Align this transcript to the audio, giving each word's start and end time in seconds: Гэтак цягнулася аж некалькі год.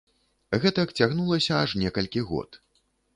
Гэтак 0.61 0.93
цягнулася 0.99 1.53
аж 1.65 1.75
некалькі 1.83 2.25
год. 2.31 2.59